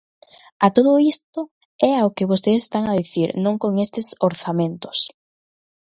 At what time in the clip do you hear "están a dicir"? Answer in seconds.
2.65-3.29